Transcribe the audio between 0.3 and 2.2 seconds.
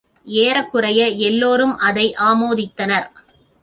ஏறக்குறைய எல்லோரும் அதை